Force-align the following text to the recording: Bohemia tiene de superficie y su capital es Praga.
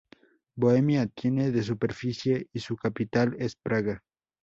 Bohemia 0.55 1.05
tiene 1.05 1.51
de 1.51 1.61
superficie 1.61 2.47
y 2.51 2.59
su 2.61 2.75
capital 2.75 3.35
es 3.37 3.55
Praga. 3.55 4.01